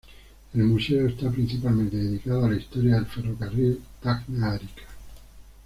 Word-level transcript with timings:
El 0.55 0.63
museo 0.63 1.05
está 1.07 1.29
principalmente 1.29 1.95
dedicado 1.95 2.45
a 2.45 2.49
la 2.49 2.55
historia 2.55 2.95
del 2.95 3.05
Ferrocarril 3.05 3.83
Tacna-Arica. 4.01 4.81